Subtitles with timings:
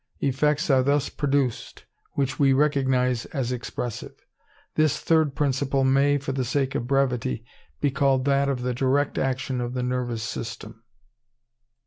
[0.19, 4.15] Effects are thus produced which we recognize as expressive.
[4.73, 7.45] This third principle may, for the sake of brevity,
[7.81, 10.81] be called that of the direct action of the nervous system.